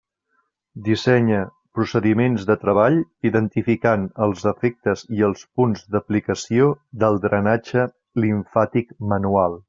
[0.85, 1.41] Dissenya
[1.79, 2.97] procediments de treball
[3.31, 6.71] identificant els efectes i els punts d'aplicació
[7.05, 7.85] del drenatge
[8.25, 9.59] limfàtic manual.